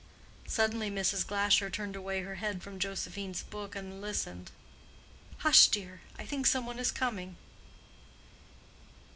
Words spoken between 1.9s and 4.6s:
away her head from Josephine's book and listened.